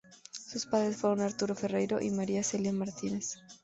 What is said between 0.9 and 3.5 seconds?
fueron Arturo Ferreiro y María Celia Martínez.